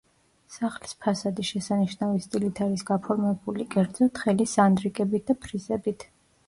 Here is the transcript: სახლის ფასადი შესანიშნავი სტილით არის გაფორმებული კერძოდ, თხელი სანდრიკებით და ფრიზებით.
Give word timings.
სახლის 0.53 0.95
ფასადი 1.05 1.45
შესანიშნავი 1.49 2.23
სტილით 2.25 2.63
არის 2.69 2.85
გაფორმებული 2.89 3.69
კერძოდ, 3.77 4.13
თხელი 4.19 4.53
სანდრიკებით 4.59 5.31
და 5.33 5.39
ფრიზებით. 5.47 6.11